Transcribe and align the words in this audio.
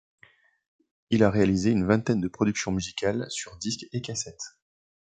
Il 1.11 1.21
a 1.23 1.29
réalisé 1.29 1.69
une 1.69 1.85
vingtaine 1.85 2.21
de 2.21 2.27
productions 2.27 2.71
musicales 2.71 3.27
sur 3.29 3.55
disques 3.57 3.85
et 3.93 4.01
cassettes. 4.01 4.57